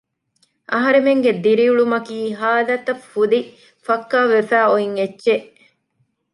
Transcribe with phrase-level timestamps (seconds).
[0.71, 3.39] އަހަރެމެންގެ ދިރިއުޅުމަކީ ހާލަތަށް ފުދި
[3.85, 5.45] ފައްކާވެފައި އޮތް އެއްޗެއް